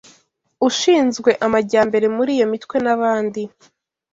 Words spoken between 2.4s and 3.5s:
mitwe n’abandi